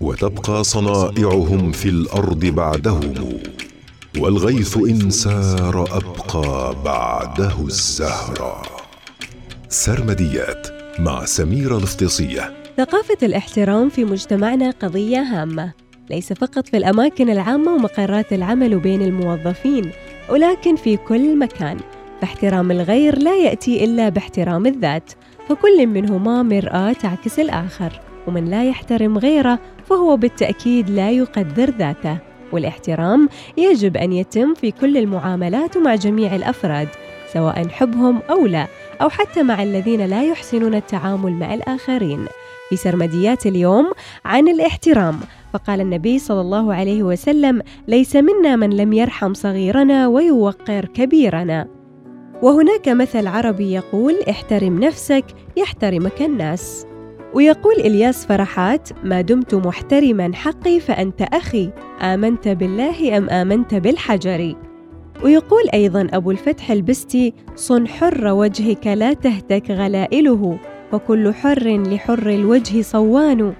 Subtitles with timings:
[0.00, 3.14] وتبقى صنائعهم في الأرض بعدهم
[4.18, 8.62] والغيث إن سار أبقى بعده الزهرة
[9.68, 10.66] سرمديات
[10.98, 15.72] مع سميره الافتصيه ثقافة الاحترام في مجتمعنا قضية هامة
[16.10, 19.90] ليس فقط في الأماكن العامة ومقرات العمل بين الموظفين
[20.30, 21.78] ولكن في كل مكان.
[22.20, 25.12] فاحترام الغير لا يأتي إلا باحترام الذات
[25.48, 28.09] فكل منهما مرآة تعكس الآخر.
[28.26, 32.18] ومن لا يحترم غيره فهو بالتأكيد لا يقدر ذاته.
[32.52, 36.88] والاحترام يجب أن يتم في كل المعاملات مع جميع الأفراد
[37.32, 38.66] سواء حبهم أو لا
[39.02, 42.26] أو حتى مع الذين لا يحسنون التعامل مع الآخرين.
[42.68, 43.92] في سرمديات اليوم
[44.24, 45.20] عن الاحترام
[45.52, 51.68] فقال النبي صلى الله عليه وسلم ليس منا من لم يرحم صغيرنا ويوقر كبيرنا.
[52.42, 55.24] وهناك مثل عربي يقول احترم نفسك
[55.56, 56.86] يحترمك الناس.
[57.34, 61.70] ويقول إلياس فرحات ما دمت محترما حقي فأنت أخي
[62.02, 64.54] آمنت بالله أم آمنت بالحجر.
[65.24, 70.58] ويقول أيضا أبو الفتح البستي صن حر وجهك لا تهتك غلائله
[70.92, 73.52] وكل حر لحر الوجه صوان.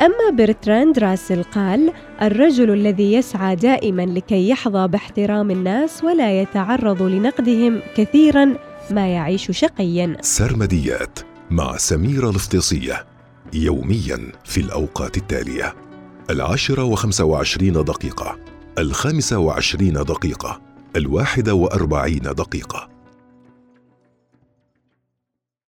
[0.00, 7.80] أما برتراند راسل قال الرجل الذي يسعى دائما لكي يحظى باحترام الناس ولا يتعرض لنقدهم
[7.96, 8.54] كثيرا
[8.90, 10.16] ما يعيش شقيا.
[10.20, 11.18] سرمديات.
[11.52, 13.06] مع سميرة الافتصية
[13.52, 15.74] يوميا في الأوقات التالية.
[16.30, 18.38] العاشرة وخمسة وعشرين دقيقة
[18.78, 20.60] الخامسة وعشرين دقيقة
[20.96, 22.88] الواحدة وأربعين دقيقة.